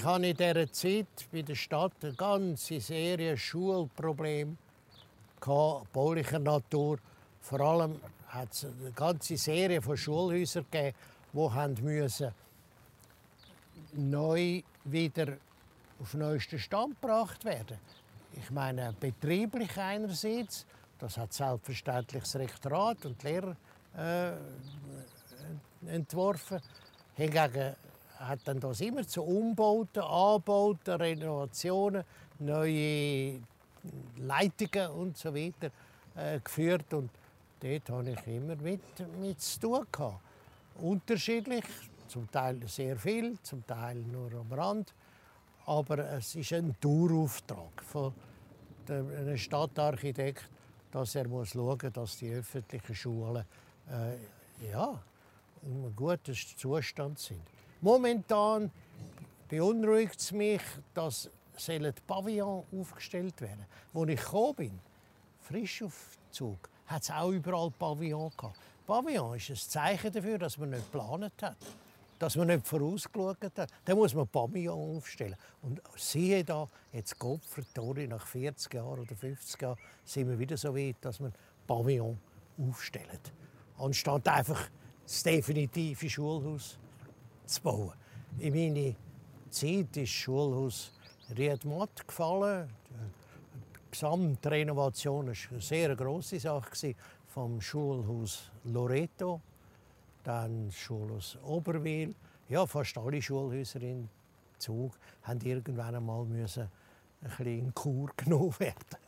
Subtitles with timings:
[0.00, 4.56] Ich hatte in dieser Zeit bei der Stadt eine ganze Serie Schulprobleme
[5.92, 6.98] baulicher Natur.
[7.42, 10.96] Vor allem hat es eine ganze Serie von Schulhäusern gegeben,
[11.34, 12.32] die müssen
[13.92, 15.36] neu wieder
[16.00, 17.76] auf den neuesten Stand gebracht werden.
[18.32, 20.64] Ich meine, betrieblich einerseits,
[20.98, 23.54] das hat selbstverständlich das Rektorat und die Lehrer
[23.98, 24.32] äh,
[25.94, 26.58] entworfen.
[27.16, 27.76] Hingegen
[28.20, 32.04] hat dann das immer zu Umbauten, Anbauten, Renovationen,
[32.38, 33.40] neue
[34.18, 35.70] Leitungen und so weiter
[36.14, 37.10] äh, geführt und
[37.60, 38.82] dort habe ich immer mit,
[39.20, 40.20] mit zu tun gehabt.
[40.76, 41.64] Unterschiedlich,
[42.08, 44.92] zum Teil sehr viel, zum Teil nur am Rand,
[45.66, 48.12] aber es ist ein Dauerauftrag von
[48.88, 50.48] einem Stadtarchitekt,
[50.90, 53.44] dass er muss schauen muss, dass die öffentlichen Schulen
[53.88, 55.00] äh, ja,
[55.62, 57.42] in einem guten Zustand sind.
[57.80, 58.70] Momentan
[59.48, 60.62] beunruhigt es mich,
[60.94, 63.66] dass sollen Pavillon aufgestellt werden.
[63.94, 64.80] Als ich gekommen bin,
[65.40, 68.56] frisch auf Zug, hat es auch überall Pavillon gehabt.
[68.86, 71.56] Pavillon ist ein Zeichen dafür, dass man nicht geplant hat,
[72.18, 73.70] dass man nicht vorausgeschaut hat.
[73.84, 75.36] Dann muss man Pavillon aufstellen.
[75.62, 80.74] Und siehe da, jetzt Kopfvertori, nach 40 Jahren oder 50 Jahren sind wir wieder so
[80.74, 81.32] weit, dass man
[81.66, 82.18] Pavillon
[82.58, 83.32] aufstellt.
[83.78, 84.68] Anstatt einfach
[85.04, 86.78] das definitive Schulhaus
[87.50, 87.92] zu bauen.
[88.38, 88.94] In meiner
[89.50, 90.92] Zeit ist das Schulhaus
[91.36, 92.70] Riedmatt gefallen.
[92.88, 96.94] Die Gesamtrenovation war eine sehr grosse Sache
[97.26, 99.40] vom Schulhaus Loreto,
[100.22, 102.14] dann das Schulhaus Oberwil.
[102.48, 104.08] Ja, fast alle Schulhäuser in
[104.58, 104.92] Zug
[105.22, 106.68] haben irgendwann einmal müssen
[107.22, 108.98] ein bisschen in Kur genommen werden.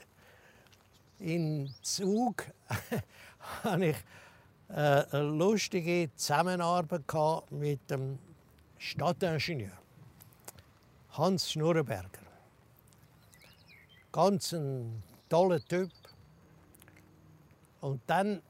[1.18, 2.44] In Zug
[3.62, 3.96] hatte ich
[4.68, 7.02] äh, eine lustige Zusammenarbeit
[7.50, 8.18] mit dem
[8.84, 9.70] Stadtingenieur
[11.10, 12.26] Hans Schnurrenberger.
[14.10, 15.92] Ganz ein toller Typ.
[17.80, 18.42] Und dann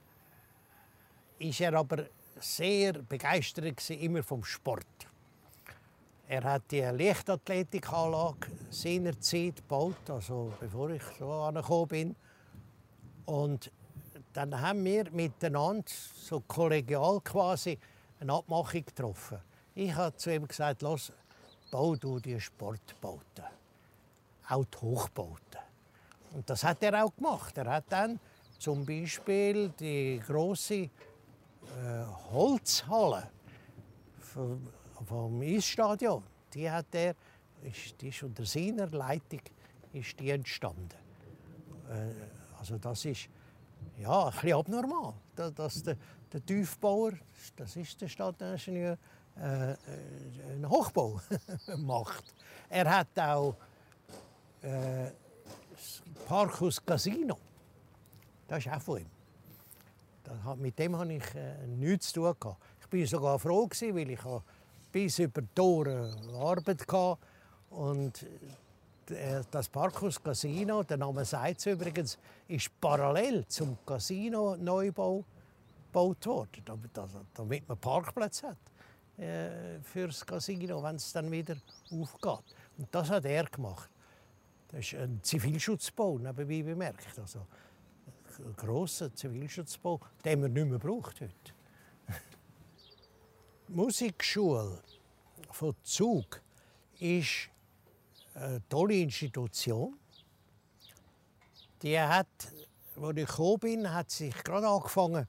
[1.38, 2.06] ist er aber
[2.40, 4.86] sehr begeistert immer vom Sport.
[6.26, 12.16] Er hat die Leichtathletikanlage seinerzeit gebaut, also bevor ich so angekommen bin.
[13.26, 13.70] Und
[14.32, 17.78] dann haben wir miteinander, so kollegial quasi,
[18.18, 19.51] eine Abmachung getroffen.
[19.74, 21.12] Ich habe zu ihm gesagt, los,
[21.70, 23.44] bau du die Sportbauten.
[24.48, 25.60] Auch die Hochbauten.
[26.32, 27.56] Und das hat er auch gemacht.
[27.56, 28.18] Er hat dann
[28.58, 30.90] zum Beispiel die große äh,
[32.30, 33.30] Holzhalle
[34.18, 34.68] vom,
[35.06, 36.22] vom Eisstadion,
[36.52, 37.14] die hat er,
[37.62, 39.40] ist, die ist unter seiner Leitung
[39.92, 40.88] ist die entstanden.
[41.88, 42.12] Äh,
[42.58, 43.28] also das ist
[43.98, 45.96] ja, ein bisschen abnormal, dass der,
[46.32, 47.12] der Tiefbauer,
[47.56, 48.98] das ist der Stadtingenieur,
[49.36, 51.20] einen Hochbau
[51.78, 52.24] macht.
[52.68, 53.56] Er hat auch
[54.62, 55.10] äh,
[55.70, 57.36] das Parkhaus Casino.
[58.46, 59.10] Das ist auch von ihm.
[60.24, 62.34] Das, mit dem hatte ich äh, nichts zu tun.
[62.38, 62.62] Gehabt.
[62.80, 64.20] Ich war sogar froh, gewesen, weil ich
[64.90, 67.18] bis über die Tore Arbeit hatte.
[67.70, 68.22] Und
[69.10, 75.24] äh, das Parkhaus Casino, der Name sagt es übrigens, ist parallel zum Casino-Neubau
[75.86, 76.90] gebaut worden, damit,
[77.34, 78.58] damit man Parkplätze hat
[79.22, 81.56] äh, fürs Casino, wenn es dann wieder
[81.90, 82.54] aufgeht.
[82.78, 83.90] Und das hat er gemacht.
[84.68, 87.18] Das ist ein Zivilschutzbau, nebenbei bemerkt.
[87.18, 87.46] Also
[88.38, 91.34] ein grosser Zivilschutzbau, den man nicht mehr braucht heute.
[93.68, 94.82] Die Musikschule
[95.50, 96.40] von Zug
[96.98, 97.50] ist
[98.34, 99.98] eine tolle Institution.
[101.82, 102.28] Die hat,
[102.96, 105.26] als ich gekommen bin, hat sich gerade angefangen,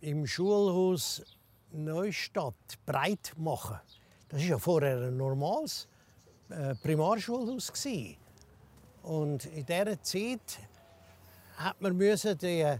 [0.00, 1.22] im Schulhaus
[1.72, 3.78] Neustadt breit machen.
[4.28, 5.88] Das war ja vorher ein normales
[6.48, 7.72] äh, Primarschulhaus.
[9.02, 10.58] Und in dieser Zeit
[11.56, 12.76] hat man die,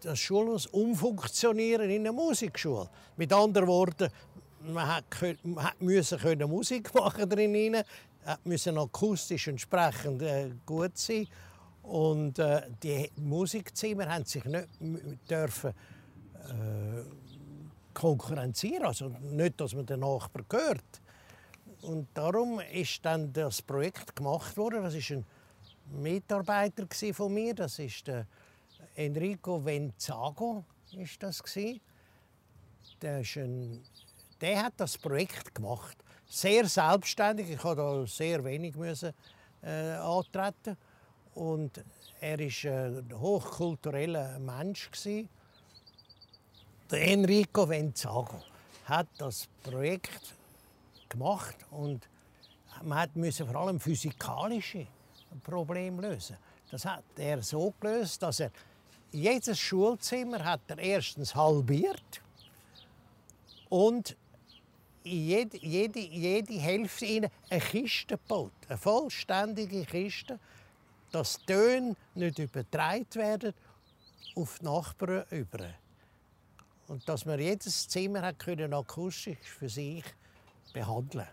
[0.00, 2.88] das Schulhaus umfunktionieren in eine Musikschule.
[3.16, 4.08] Mit anderen Worten,
[4.60, 5.04] man hat,
[5.56, 7.82] hat müssen Musik machen drin,
[8.44, 11.26] müssen akustisch entsprechend äh, gut sein
[11.82, 14.68] und äh, die Musikzimmer haben sich nicht
[15.28, 17.02] dürfen äh,
[17.94, 21.00] konkurrenzieren, also nicht, dass man den Nachbarn gehört.
[21.82, 24.82] Und darum ist dann das Projekt gemacht worden.
[24.82, 25.24] Das ist ein
[25.92, 28.26] Mitarbeiter von mir, das ist der
[28.94, 31.42] Enrico Venzago, ist das
[33.02, 33.82] Der, ist ein,
[34.40, 37.50] der hat das Projekt gemacht, sehr selbstständig.
[37.50, 39.12] Ich habe da sehr wenig müssen,
[39.62, 40.76] äh, antreten
[41.34, 41.84] und
[42.20, 45.28] er ist ein hochkultureller Mensch gewesen.
[46.90, 48.42] Der Enrico Venzago
[48.84, 50.34] hat das Projekt
[51.08, 52.06] gemacht und
[52.82, 54.86] man musste vor allem physikalische
[55.42, 56.36] Probleme lösen.
[56.70, 58.50] Das hat er so gelöst, dass er
[59.10, 62.20] jedes Schulzimmer hat er erstens halbiert
[63.70, 64.14] und
[65.04, 70.38] jede, jede, jede Hälfte ihnen eine Kiste gebaut, eine vollständige Kiste,
[71.12, 73.54] dass die Töne nicht übertragen werden
[74.34, 75.74] auf die Nachbarn über.
[76.88, 80.04] Und dass man jedes Zimmer hat können akustisch für sich
[80.72, 81.26] behandeln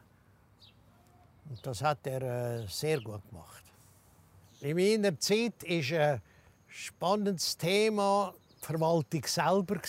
[1.49, 3.63] Und das hat er äh, sehr gut gemacht.
[4.61, 6.21] In meiner Zeit war ein
[6.67, 9.81] spannendes Thema die Verwaltung selber.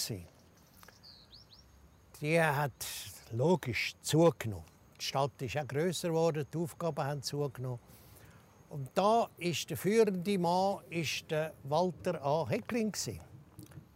[2.21, 2.73] Die hat
[3.33, 4.65] logisch zugenommen.
[4.99, 7.81] Die Stadt ist auch grösser geworden, die Aufgaben haben zugenommen.
[8.71, 12.49] Und da ist der führende Mann ist der Walter A.
[12.49, 12.95] Heckling.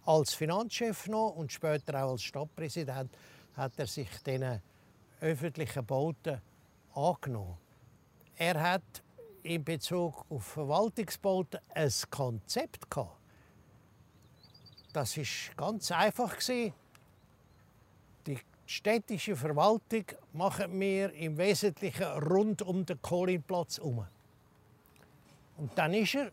[0.07, 3.11] Als Finanzchef noch und später auch als Stadtpräsident
[3.57, 4.63] hat er sich den
[5.21, 6.41] öffentlichen Bauten
[6.95, 7.59] angenommen.
[8.37, 9.03] Er hat
[9.43, 13.19] in Bezug auf Verwaltungsbauten ein Konzept gehabt.
[14.93, 16.37] Das ist ganz einfach
[18.27, 24.07] Die städtische Verwaltung machen wir im Wesentlichen rund um den Kohlenplatz herum.
[25.57, 26.31] Und dann ist er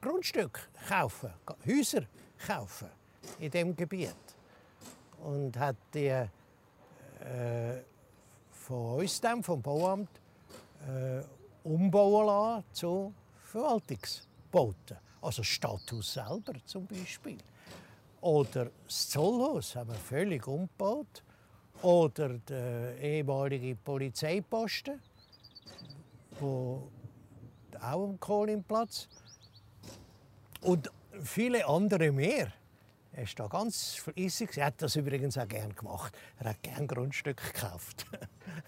[0.00, 1.32] Grundstück kaufen,
[1.66, 2.02] Häuser
[2.44, 2.88] kaufen
[3.38, 4.14] in dem Gebiet
[5.22, 6.28] und hat die äh,
[8.50, 10.10] von uns, dann, vom Bauamt,
[10.86, 11.22] äh,
[11.66, 14.96] umbauen lassen zu Verwaltungsbauten.
[15.20, 17.38] Also das Stadthaus selber zum Beispiel.
[18.20, 21.22] Oder das Zollhaus haben wir völlig umgebaut.
[21.82, 25.00] Oder der ehemalige Polizeiposten,
[26.40, 26.88] wo
[27.80, 29.08] auch am Kohlenplatz.
[30.62, 30.90] Und
[31.22, 32.52] viele andere mehr.
[33.12, 34.56] Er ist da ganz fleissig.
[34.58, 36.16] Er hat das übrigens auch gern gemacht.
[36.38, 38.06] Er hat gern Grundstücke gekauft.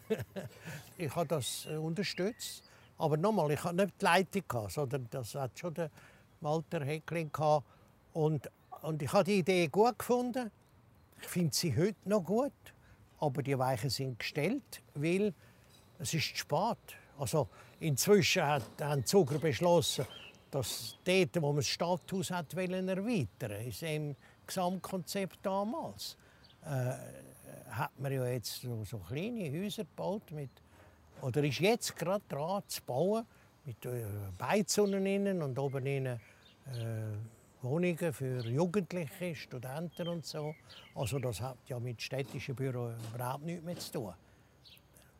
[0.96, 2.62] ich habe das äh, unterstützt.
[2.96, 5.90] Aber nochmal, ich hatte nicht die Leitung, gehabt, sondern das hat schon der
[6.40, 7.66] Walter Heckling gehabt.
[8.12, 8.50] Und,
[8.82, 10.50] und ich habe die Idee gut gefunden.
[11.20, 12.52] Ich finde sie heute noch gut.
[13.20, 15.34] Aber die Weichen sind gestellt, weil
[15.98, 16.78] es ist spät.
[17.18, 17.48] Also
[17.80, 20.06] inzwischen hat, haben Zuger beschlossen,
[20.50, 24.16] dass dort, wo man das Stadthaus hat wollen erweitern, ist im
[24.46, 26.16] Gesamtkonzept damals,
[26.64, 26.92] äh,
[27.70, 30.50] hat man ja jetzt so, so kleine Häuser gebaut mit
[31.20, 33.26] oder ist jetzt gerade dran zu bauen
[33.64, 34.04] mit äh,
[34.36, 36.20] Beizonen innen und oben innen
[36.66, 40.54] äh, Wohnungen für Jugendliche, Studenten und so.
[40.94, 44.14] Also das hat ja mit städtischen Büro überhaupt nichts mehr zu tun.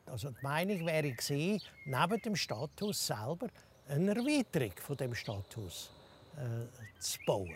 [0.05, 3.49] Also die Meinung wäre gewesen, neben dem Stadthaus selber
[3.89, 5.89] eine Erweiterung von dem Stadthaus
[6.37, 7.53] äh, zu bauen.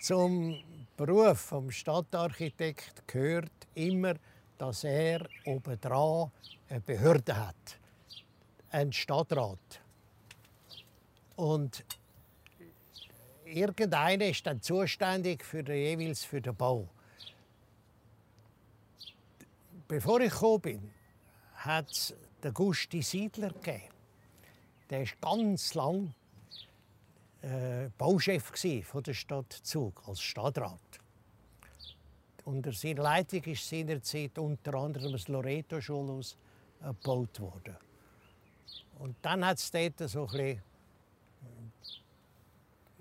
[0.00, 0.56] Zum
[0.96, 4.14] Beruf des Stadtarchitekt gehört immer
[4.60, 6.30] dass er obendran
[6.68, 7.78] eine Behörde hat,
[8.70, 9.80] einen Stadtrat.
[11.36, 11.82] Und
[13.46, 16.86] irgendeiner ist dann zuständig für den, jeweils für den Bau.
[19.88, 20.90] Bevor ich gekommen bin,
[21.54, 23.88] hat es den Gusti Siedler gegeben.
[24.88, 26.14] Der war ganz lang
[27.42, 28.52] äh, Bauchef
[28.84, 30.80] von der Stadt Zug als Stadtrat.
[32.44, 36.36] Unter seiner Leitung ist seinerzeit unter anderem das Loreto-Schulhaus
[36.80, 37.76] gebaut worden.
[38.98, 40.60] Und dann hat es dort so ein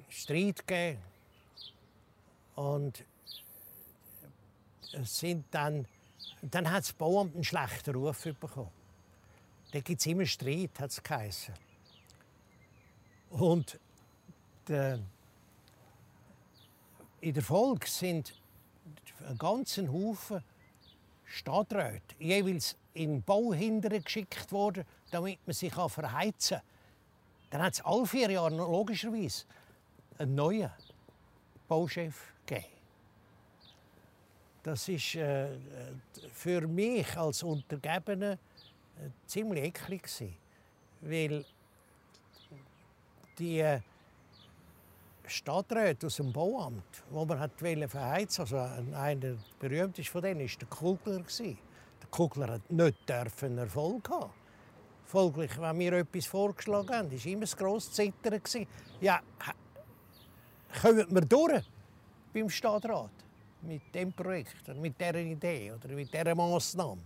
[0.09, 1.01] Streit gegeben.
[2.55, 3.05] Und
[4.93, 5.85] es sind dann,
[6.41, 8.78] dann hat das Bauamt einen schlechten Ruf bekommen.
[9.71, 11.53] Es immer Streit, hat es geheißen.
[13.29, 13.79] Und
[14.67, 14.99] der,
[17.21, 18.33] in der Folge sind
[19.27, 20.43] einen ganzen Haufen
[21.25, 26.65] Stadträte jeweils in Bauhindern geschickt worden, damit man sich verheizen kann.
[27.51, 29.45] Dann hat es alle vier Jahre logischerweise
[30.17, 30.71] einen neuen
[31.67, 32.65] Bauchef gegeben.
[34.63, 35.49] Das ist äh,
[36.33, 38.37] für mich als Untergebener äh,
[39.25, 40.09] ziemlich eklig
[41.01, 41.45] weil
[43.37, 43.79] die äh,
[45.25, 50.59] Stadträte aus dem Bauamt, wo man hat verheizen also einer berühmt ist von denen ist
[50.59, 51.23] der Kugler
[52.01, 54.31] Der Kugler hat nicht dürfen Erfolg haben.
[55.05, 58.41] Folglich, wenn wir etwas vorgeschlagen haben, war immer das grosse Zittern.
[59.01, 59.21] Ja,
[60.81, 61.63] kommen wir durch
[62.33, 63.11] beim Stadtrat
[63.61, 67.01] mit dem Projekt, mit dieser Idee oder mit dieser Massnahme.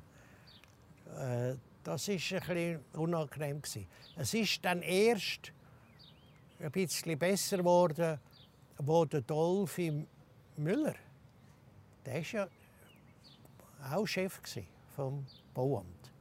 [1.17, 3.61] Äh, das war ein unangenehm.
[4.15, 5.51] Es ist dann erst
[6.59, 8.19] ein bisschen besser geworden,
[8.77, 10.05] wo der Dolphy
[10.57, 10.95] Müller,
[12.05, 12.47] der war ja
[13.91, 14.39] auch Chef
[14.95, 16.11] vom Bauamt.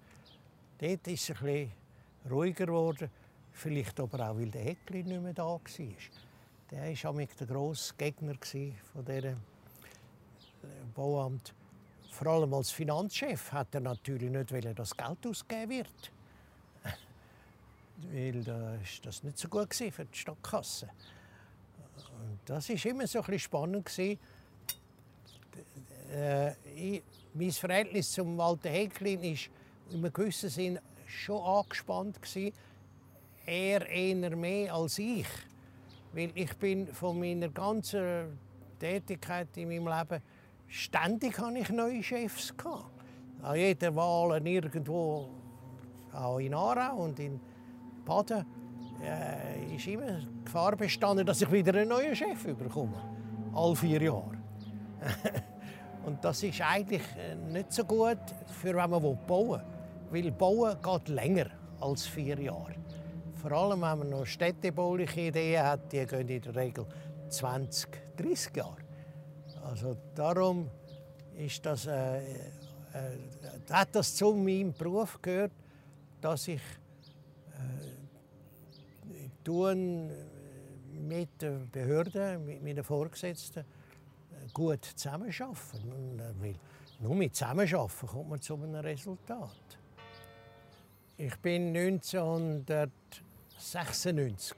[0.78, 1.72] Dort ist es ein bisschen
[2.30, 3.10] ruhiger geworden.
[3.52, 5.60] Vielleicht aber auch, weil der Heckli nicht mehr da war.
[6.70, 8.34] Der war auch der grosse Gegner
[8.92, 9.36] von diesem
[10.94, 11.54] Bauamt.
[12.12, 16.12] Vor allem als Finanzchef hat er natürlich nicht wollen, dass Geld ausgegeben wird.
[18.12, 20.90] weil da ist das nicht so gut für die Stadtkasse.
[21.96, 23.90] Und das ist immer so ein spannend
[26.12, 27.02] Äh, ich,
[27.32, 29.48] mein Verhältnis zum Walter Häcklin ist
[29.90, 32.52] in einem gewissen Sinn schon angespannt gewesen.
[33.46, 35.26] Er eher mehr als ich,
[36.12, 38.38] weil ich bin von meiner ganzen
[38.78, 40.22] Tätigkeit in meinem Leben
[40.72, 42.54] ständig habe ich neue Chefs.
[43.42, 45.28] An jeder Wahl irgendwo,
[46.12, 47.40] auch in Aarau und in
[48.04, 48.46] Baden,
[49.02, 52.94] äh, ist immer die Gefahr bestanden, dass ich wieder einen neuen Chef bekomme.
[53.52, 54.38] Alle vier Jahre.
[56.06, 59.60] und das ist eigentlich äh, nicht so gut, für wenn man bauen
[60.10, 60.24] will.
[60.24, 61.46] Weil bauen geht länger
[61.80, 62.74] als vier Jahre.
[63.34, 66.86] Vor allem, wenn man noch städtebauliche Ideen hat, die gehen in der Regel
[67.28, 68.81] 20, 30 Jahre.
[69.62, 70.70] Also darum
[71.36, 72.22] ist das, äh, äh,
[73.70, 75.52] hat das zu meinem Beruf gehört,
[76.20, 76.62] dass ich äh,
[79.44, 80.10] tun
[81.08, 83.64] mit den Behörden, mit meinen Vorgesetzten äh,
[84.52, 86.18] gut zusammenarbeiten.
[86.18, 86.56] Äh, weil
[87.00, 89.78] nur mit Zusammenarbeiten kommt man zu einem Resultat.
[91.16, 94.56] Ich bin 1996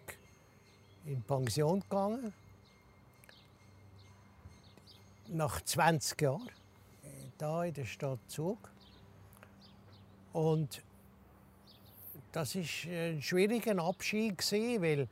[1.05, 2.33] in Pension gegangen
[5.35, 6.51] nach 20 Jahren
[7.39, 8.71] da in der Stadt Zug.
[10.33, 10.83] Und
[12.33, 14.39] das ist ein schwieriger Abschied
[14.81, 15.09] weil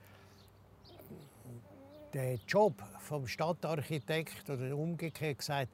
[2.12, 5.68] der Job vom Stadtarchitekt oder umgekehrt gesagt,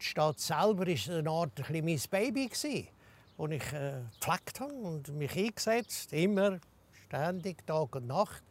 [0.00, 2.88] die Stadt selber ist eine Art ein mein Baby gsi,
[3.36, 6.58] wo ich äh, gepflegt habe und mich eingesetzt, immer
[7.06, 8.42] ständig Tag und Nacht.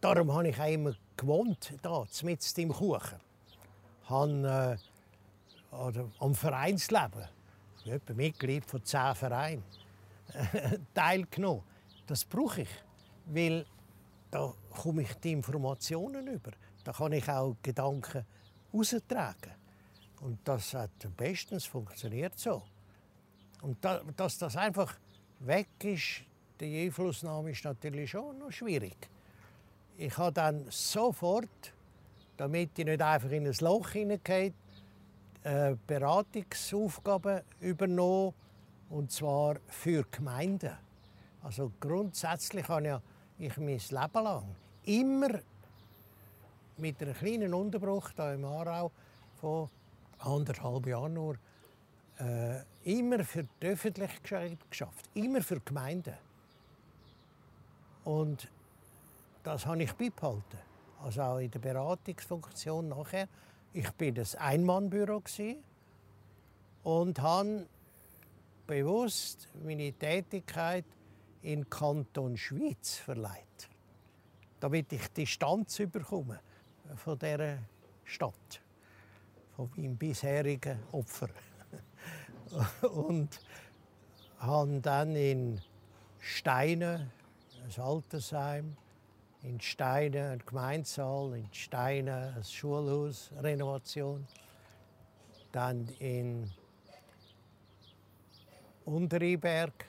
[0.00, 3.20] Darum habe ich auch immer gewohnt, da mit im Kuchen
[4.10, 4.78] habe
[5.72, 7.28] äh, am Vereinsleben,
[7.84, 9.64] ich bin Mitglied von zehn Vereinen,
[10.94, 11.62] teilgenommen.
[12.06, 12.68] Das brauche ich,
[13.26, 13.64] weil
[14.30, 16.52] da komme ich die Informationen über.
[16.84, 18.24] Da kann ich auch Gedanken
[18.72, 19.52] austragen.
[20.20, 22.62] Und das hat bestens funktioniert so.
[23.62, 24.94] Und da, dass das einfach
[25.40, 26.22] weg ist,
[26.60, 28.96] die Einflussnahme ist natürlich schon noch schwierig.
[29.96, 31.72] Ich habe dann sofort
[32.40, 34.54] damit ich nicht einfach in ein Loch hineingehe,
[35.42, 38.32] äh, Beratungsaufgaben übernommen,
[38.88, 40.72] und zwar für Gemeinden.
[41.42, 43.02] Also grundsätzlich habe
[43.38, 45.28] ich mein Leben lang immer
[46.78, 48.90] mit einem kleinen Unterbruch hier im Aarau
[49.38, 49.68] von
[50.20, 51.36] anderthalb Jahren nur
[52.20, 56.14] äh, immer für die Öffentlichkeit geschafft, immer für Gemeinden.
[58.04, 58.48] Und
[59.44, 60.69] das habe ich beibehalten
[61.02, 63.28] also auch in der Beratungsfunktion nachher.
[63.72, 65.22] Ich bin das Einmannbüro
[66.82, 67.66] und habe
[68.66, 70.84] bewusst meine Tätigkeit
[71.42, 73.68] in Kanton Schweiz verleiht,
[74.60, 76.40] damit ich Distanz bekomme
[76.96, 77.58] von dieser
[78.04, 78.60] Stadt,
[79.56, 81.28] von meinem bisherigen Opfer.
[82.92, 83.40] und
[84.38, 85.60] habe dann in
[86.18, 87.10] Steine,
[87.62, 88.76] ein Altersheim,
[89.42, 94.26] in Steine ein Gemeinsaal, in Steine ein Schulhaus, Renovation.
[95.52, 96.50] Dann in
[98.84, 99.86] Unteriberg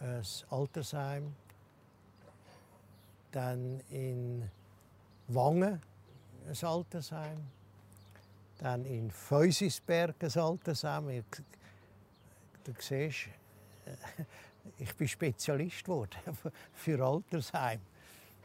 [0.00, 1.34] ein Altersheim.
[3.30, 4.50] Dann in
[5.28, 5.80] Wangen
[6.48, 7.46] ein Altersheim.
[8.58, 11.24] Dann in Feusisberg ein Altersheim.
[12.64, 13.28] Du siehst,
[14.78, 16.18] ich bin Spezialist geworden
[16.74, 17.80] für Altersheim.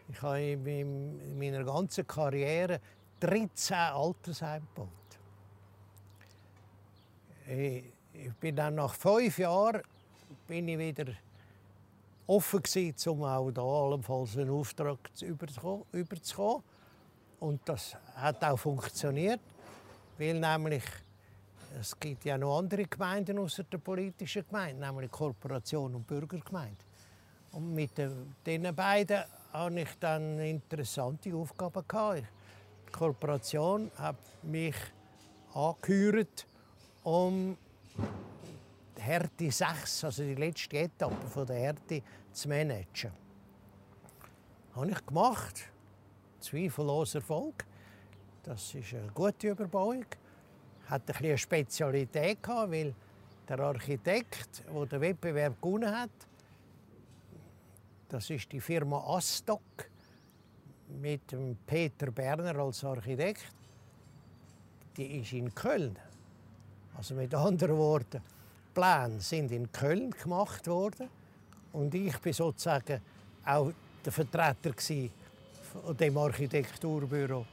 [0.08, 2.80] Ich habe in meiner ganzen Karriere
[3.20, 4.90] 13 Altersheime gebaut.
[8.14, 9.82] Ich bin dann nach fünf Jahren
[10.48, 11.14] bin ich wieder
[12.28, 16.64] offen gewesen, um auch da allenfalls einen Auftrag überzukommen.
[17.40, 19.42] Und das hat auch funktioniert,
[20.18, 20.84] weil nämlich
[21.80, 26.78] es gibt ja noch andere Gemeinden außer der politischen Gemeinde, nämlich Korporation und Bürgergemeinde.
[27.52, 29.24] Und mit diesen beiden
[29.56, 31.84] hatte ich dann interessante Aufgaben.
[32.88, 34.76] Die Kooperation hat mich
[35.54, 36.46] angehört,
[37.04, 37.58] um
[38.98, 42.02] die Härte 6, also die letzte Etappe der Härte,
[42.34, 43.12] zu managen.
[44.70, 45.70] Das habe ich gemacht.
[46.42, 47.66] Zweifellos Erfolg.
[48.44, 50.06] Das ist eine gute Überbauung.
[50.88, 52.94] Hat eine Spezialität weil
[53.48, 56.10] Der Architekt, der den Wettbewerb gewonnen hat,
[58.16, 59.90] das ist die Firma Astock
[61.02, 61.36] mit
[61.68, 63.44] Peter Berner als Architekt.
[64.96, 66.00] Die ist in Köln.
[66.96, 68.22] Also mit anderen Worten,
[68.74, 71.10] Pläne sind in Köln gemacht worden
[71.74, 73.02] und ich bin sozusagen
[73.44, 73.74] auch
[74.06, 74.74] der Vertreter
[76.00, 77.46] dem Architekturbüro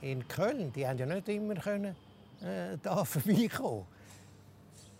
[0.00, 0.72] in Köln.
[0.72, 1.94] Die haben ja nicht immer können,
[2.42, 3.86] äh, da vorbeikommen.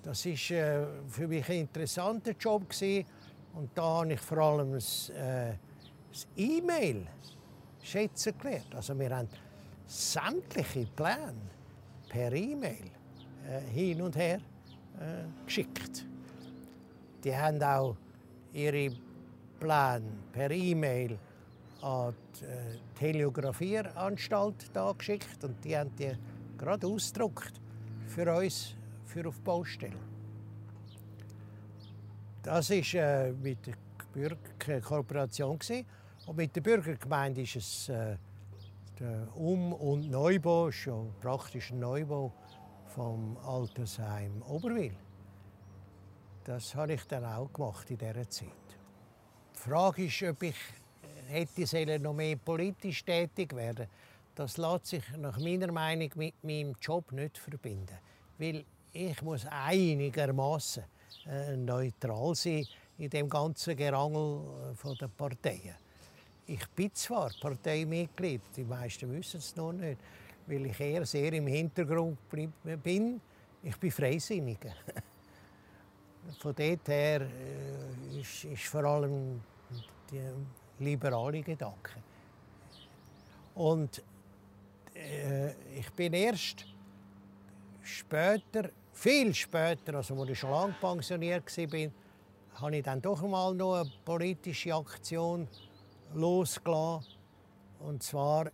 [0.04, 3.04] Das ist äh, für mich ein interessanter Job gewesen.
[3.54, 5.54] Und da habe ich vor allem das, äh,
[6.36, 7.06] E-Mail
[7.82, 8.74] schätzen gelernt.
[8.74, 9.28] Also wir haben
[9.86, 11.34] sämtliche Pläne
[12.08, 12.90] per E-Mail
[13.48, 14.40] äh, hin und her
[15.00, 16.06] äh, geschickt.
[17.22, 17.96] Die haben auch
[18.52, 18.90] ihre
[19.58, 21.18] Pläne per E-Mail
[21.82, 26.12] an die äh, Teleografieranstalt geschickt und die haben die
[26.56, 27.60] gerade ausgedruckt
[28.06, 30.13] für uns für auf die Baustelle.
[32.44, 33.72] Das war äh, mit der
[34.12, 35.58] Bürgerkooperation
[36.26, 38.18] und mit der Bürgergemeinde ist es äh,
[39.00, 42.34] der Um- und Neubau, schon praktisch ein Neubau
[42.94, 44.94] vom Altersheim Oberwil.
[46.44, 48.50] Das habe ich dann auch gemacht in dieser Zeit.
[49.54, 50.56] Die Frage ist, ob ich
[51.28, 53.88] hätte noch mehr politisch tätig werden
[54.34, 57.96] Das lässt sich nach meiner Meinung mit meinem Job nicht verbinden.
[58.36, 60.84] Weil ich muss einigermaßen
[61.56, 62.66] neutral sein
[62.98, 64.40] in dem ganzen Gerangel
[64.72, 65.74] äh, der Parteien.
[66.46, 69.98] Ich bin zwar Parteimitglied, die meisten wissen es noch nicht,
[70.46, 72.18] weil ich eher sehr im Hintergrund
[72.82, 73.20] bin.
[73.62, 74.74] Ich bin Freisinniger.
[76.38, 79.40] Von dort her äh, ist, ist vor allem
[80.10, 80.20] die
[80.78, 82.02] liberale Gedanken.
[83.54, 84.02] Und
[84.94, 86.66] äh, ich bin erst
[87.82, 91.90] später, viel später, also als ich schon lange pensioniert war,
[92.60, 95.48] habe ich dann doch mal noch eine politische Aktion
[96.14, 97.12] losgelassen.
[97.80, 98.50] Und zwar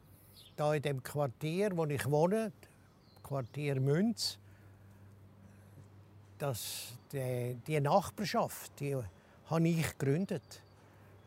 [0.57, 2.53] da in dem Quartier, wo ich wohne,
[3.22, 4.38] Quartier Münz.
[6.38, 8.96] Das, die, die Nachbarschaft, die
[9.46, 10.62] habe ich gegründet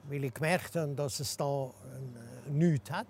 [0.10, 3.08] weil ich gemerkt habe, dass es da äh, nichts hat.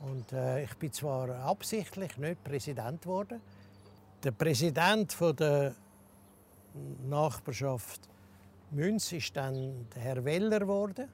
[0.00, 3.40] Und äh, ich bin zwar absichtlich nicht Präsident geworden.
[4.26, 5.72] Der Präsident von der
[7.08, 8.08] Nachbarschaft
[8.72, 11.08] Münz ist dann Herr Weller geworden.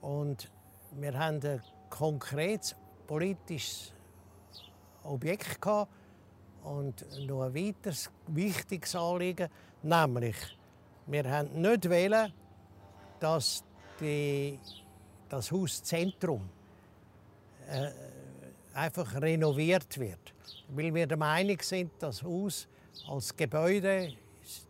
[0.00, 0.50] Und
[0.96, 2.74] wir haben ein konkretes
[3.06, 3.92] politisches
[5.04, 5.92] Objekt gehabt
[6.64, 9.48] und noch ein weiteres wichtiges Anliegen,
[9.84, 10.58] nämlich
[11.06, 12.32] wir haben nicht wählen,
[13.20, 13.62] dass
[14.00, 14.58] die,
[15.28, 16.50] das Hauszentrum
[17.68, 17.92] äh,
[18.74, 20.33] einfach renoviert wird.
[20.68, 22.66] Weil wir der Meinung sind, das Haus
[23.08, 24.14] als Gebäude,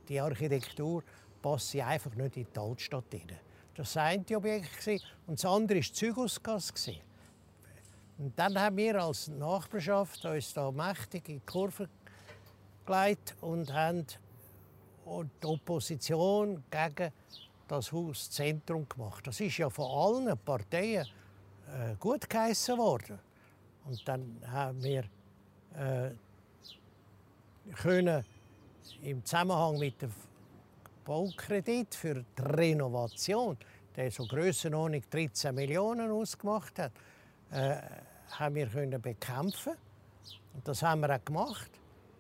[0.09, 1.03] die Architektur,
[1.43, 3.39] passt einfach nicht in die Altstadt hinein.
[3.75, 4.87] Das war eine Objekt
[5.27, 6.95] und das andere war die Zygusgasse.
[8.19, 11.89] Und dann haben wir als Nachbarschaft uns da mächtig in die Kurve
[12.87, 14.07] gelegt und haben
[15.05, 17.13] die Opposition gegen
[17.67, 19.27] das Haus Zentrum gemacht.
[19.27, 19.91] Das ist ja von
[20.27, 21.07] allen Parteien
[21.67, 23.19] äh, gut geheissen worden.
[23.85, 25.05] Und dann haben wir
[25.77, 26.11] äh,
[27.75, 28.25] können
[29.03, 30.13] im Zusammenhang mit dem
[31.05, 33.57] Baukredit für die Renovation,
[33.97, 36.93] der so Grössenordnung 13 Millionen ausgemacht hat,
[37.51, 37.77] äh,
[38.31, 39.75] haben wir können bekämpfen.
[40.55, 41.71] Und das haben wir auch gemacht.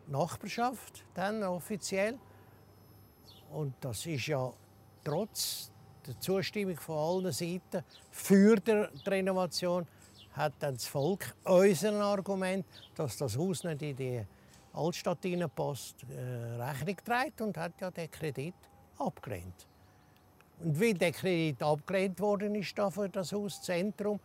[0.07, 2.19] Nachbarschaft dann offiziell.
[3.51, 4.53] Und das ist ja
[5.03, 5.71] trotz
[6.07, 9.87] der Zustimmung von allen Seiten für die Renovation
[10.35, 14.27] hat dann das Volk unser Argument, dass das Haus nicht in die
[14.73, 15.21] Altstadt
[15.55, 18.55] passt, äh, Rechnung trägt und hat ja den Kredit
[18.99, 19.67] abgelehnt.
[20.61, 24.19] Und weil der Kredit abgelehnt worden ist für das Hauszentrum,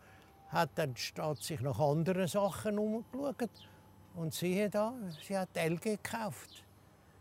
[0.48, 3.50] hat dann die Stadt sich nach anderen Sachen umgeschaut.
[4.16, 4.92] Und siehe da,
[5.22, 6.64] sie hat LG gekauft,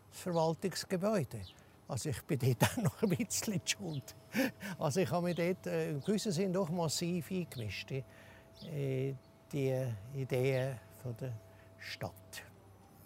[0.09, 1.41] das Verwaltungsgebäude.
[1.87, 4.15] Also ich bin dort auch noch ein bisschen schuld.
[4.79, 7.91] Also ich habe mich dort äh, im gewissen Sinn doch massiv eingemischt
[8.65, 9.13] äh,
[9.51, 10.79] die Ideen
[11.19, 11.33] der
[11.79, 12.43] Stadt.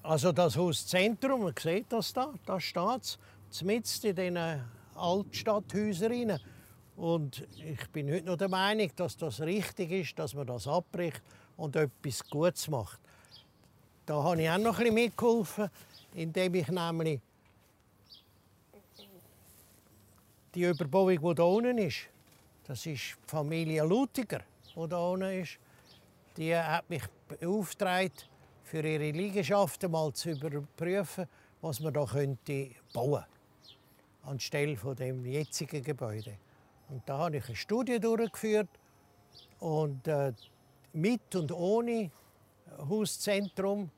[0.02, 3.18] Also das Hauszentrum, man sieht das da, da steht
[3.50, 4.64] es, mitten in diesen
[4.96, 6.40] Altstadthäusern.
[6.96, 11.22] Und ich bin heute noch der Meinung, dass das richtig ist, dass man das abbricht
[11.56, 13.00] und etwas Gutes macht.
[14.06, 15.70] Da habe ich auch noch bisschen mitgeholfen,
[16.14, 17.22] indem ich nämlich
[20.54, 22.10] Die Überbauung, die hier unten ist,
[22.66, 24.42] das ist die Familie Lutiger,
[24.76, 25.60] die hier unten ist.
[26.38, 28.30] Die hat mich beauftragt,
[28.64, 31.28] für ihre Liegenschaften mal zu überprüfen,
[31.62, 33.24] was man da könnte bauen
[34.24, 36.38] anstelle von dem jetzigen Gebäude.
[36.90, 38.70] Und da habe ich eine Studie durchgeführt
[39.60, 40.34] und äh,
[40.94, 42.12] mit und ohne
[42.90, 43.90] Hauszentrum.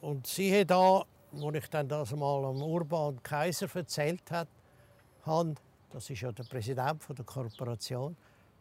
[0.00, 4.50] Und siehe da, wo ich dann das mal am Urban Kaiser erzählt habe,
[5.90, 8.16] das ist ja der Präsident der Korporation,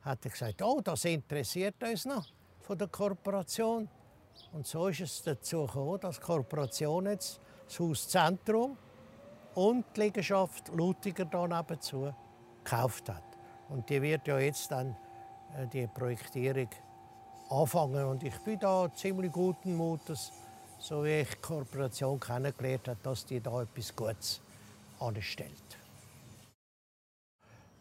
[0.06, 2.28] hat er gesagt, oh, das interessiert uns noch
[2.62, 3.90] von der Korporation.
[4.54, 8.78] Und so ist es dazu gekommen, dass die Korporation jetzt das Hauszentrum
[9.56, 12.14] und die Liegenschaft Lutiger da nebenzu
[12.64, 13.24] gekauft hat.
[13.70, 14.96] Und die wird ja jetzt dann
[15.58, 16.70] äh, die Projektierung
[17.50, 18.06] anfangen.
[18.06, 20.32] Und ich bin da ziemlich guten Mutes,
[20.78, 24.42] so wie ich die Kooperation kennengelernt habe, dass die da etwas Gutes
[25.00, 25.85] anstellt.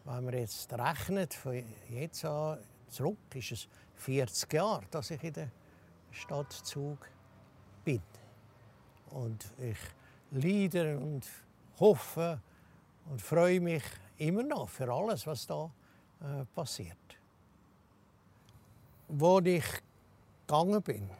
[0.04, 5.32] Wenn man jetzt rechnet, von jetzt an zurück, ist es 40 Jahre, dass ich in
[5.32, 5.50] der
[6.10, 7.08] Stadt Zug
[7.84, 8.02] bin.
[9.10, 9.78] Und ich
[10.30, 11.22] leide und
[11.80, 12.40] hoffe
[13.10, 13.82] und freue mich
[14.18, 15.70] immer noch für alles, was da
[16.20, 16.98] äh, passiert.
[19.08, 19.64] Wo ich
[20.46, 21.10] gegangen bin,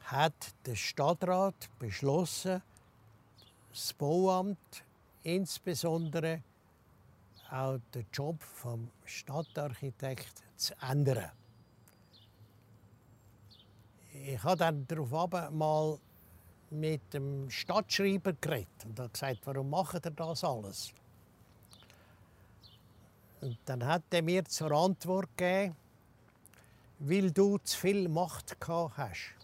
[0.00, 2.62] hat der Stadtrat beschlossen,
[3.70, 4.84] das Bauamt,
[5.22, 6.42] insbesondere
[7.52, 11.30] auch den Job vom Stadtarchitekt zu ändern.
[14.12, 15.98] Ich habe dann darauf mal
[16.70, 20.92] mit dem Stadtschreiber geredet und hat gesagt, warum macht er das alles?
[23.40, 25.76] Und dann hat er mir zur Antwort gegeben,
[27.00, 29.34] weil du zu viel Macht gehabt hast.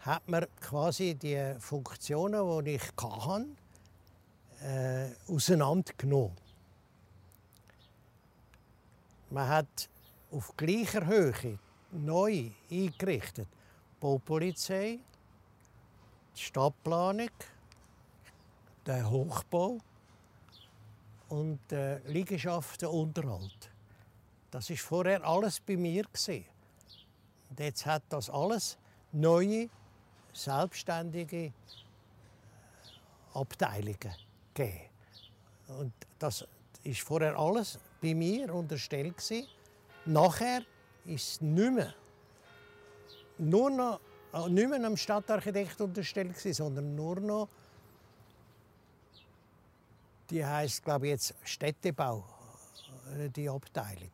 [0.00, 3.46] Hat man quasi die Funktionen, die ich hatte,
[4.66, 6.36] äh, auseinandergenommen.
[9.30, 9.88] Man hat
[10.32, 11.58] auf gleicher Höhe
[11.92, 13.46] neu eingerichtet.
[13.48, 14.98] Die Baupolizei,
[16.36, 17.30] die Stadtplanung,
[18.84, 19.78] der Hochbau
[21.28, 23.70] und der Liegenschaftenunterhalt.
[24.50, 26.04] Das ist vorher alles bei mir
[27.50, 28.76] Und jetzt hat das alles
[29.12, 29.68] neue,
[30.32, 31.52] selbstständige
[33.32, 34.25] Abteilungen
[34.56, 34.80] gegeben.
[35.68, 36.46] Und das
[36.82, 39.20] ist vorher alles bei mir unterstellt
[40.06, 40.62] Nachher
[41.04, 41.94] ist es nicht mehr,
[43.38, 44.00] nur noch,
[44.32, 47.48] äh, nicht mehr einem Stadtarchitekt unterstellt, sondern nur noch,
[50.30, 52.24] die heißt glaube ich jetzt Städtebau,
[53.18, 54.12] äh, die Abteilung.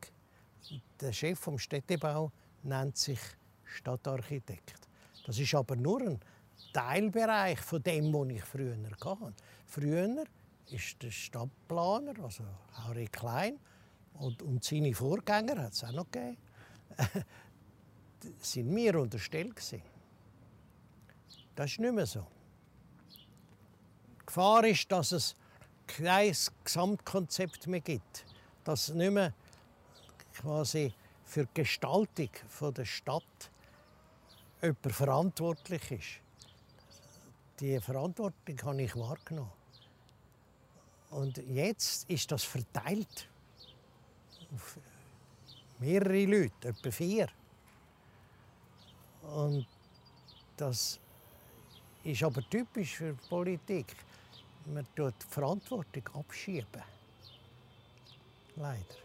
[1.00, 3.20] Der Chef vom Städtebau nennt sich
[3.64, 4.88] Stadtarchitekt.
[5.26, 6.20] Das ist aber nur ein
[6.72, 9.34] Teilbereich von dem, was ich früher hatte.
[9.66, 10.24] Früher
[10.70, 13.58] ist der Stadtplaner, also Harry Klein,
[14.14, 16.36] und, und seine Vorgänger hat es auch noch gegeben,
[18.38, 19.82] sind mir unterstellt gewesen.
[21.54, 22.26] Das ist nicht mehr so.
[24.20, 25.36] Die Gefahr ist, dass es
[25.86, 28.24] kein Gesamtkonzept mehr gibt,
[28.64, 29.34] dass nicht mehr
[30.34, 32.30] quasi für die Gestaltung
[32.76, 33.50] der Stadt
[34.62, 36.22] jemand verantwortlich ist.
[37.62, 39.52] Die Verantwortung habe ich wahrgenommen.
[41.10, 43.28] Und jetzt ist das verteilt
[44.52, 44.78] auf
[45.78, 47.28] mehrere Leute, etwa vier.
[49.22, 49.64] Und
[50.56, 50.98] das
[52.02, 53.94] ist aber typisch für die Politik.
[54.66, 56.82] Man tut die Verantwortung abschieben.
[58.56, 59.02] Leider.